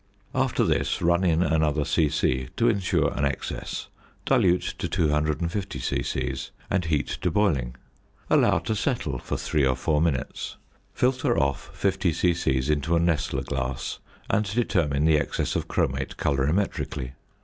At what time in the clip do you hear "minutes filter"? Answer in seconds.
10.01-11.37